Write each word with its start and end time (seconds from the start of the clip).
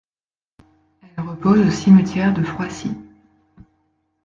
Elle 1.15 1.23
repose 1.25 1.59
au 1.59 1.69
cimetière 1.69 2.33
de 2.33 2.41
Froissy. 2.41 2.95